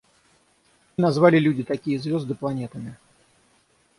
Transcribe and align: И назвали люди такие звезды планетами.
И 0.97 1.01
назвали 1.03 1.37
люди 1.37 1.61
такие 1.61 1.99
звезды 1.99 2.33
планетами. 2.33 2.97